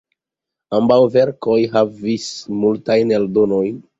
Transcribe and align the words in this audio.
Ambaŭ 0.77 0.97
verkoj 1.15 1.59
havis 1.75 2.25
multajn 2.65 3.17
eldonojn. 3.21 3.79